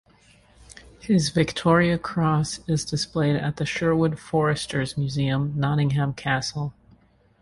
His 0.99 1.29
Victoria 1.29 1.99
Cross 1.99 2.61
is 2.67 2.83
displayed 2.85 3.35
at 3.35 3.57
the 3.57 3.67
Sherwood 3.67 4.17
Foresters 4.17 4.97
Museum, 4.97 5.53
Nottingham 5.55 6.15
Castle. 6.15 6.73